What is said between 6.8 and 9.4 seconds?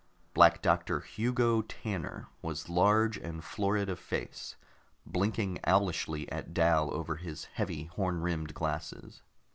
over his heavy horn rimmed glasses.